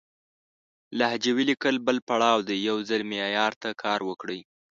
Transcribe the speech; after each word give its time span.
لهجوي 0.97 1.43
ليکل 1.51 1.75
بل 1.87 1.97
پړاو 2.07 2.39
دی، 2.47 2.57
يو 2.67 2.77
ځل 2.89 3.01
معيار 3.11 3.53
ته 3.61 3.69
کار 3.83 3.99
وکړئ! 4.09 4.39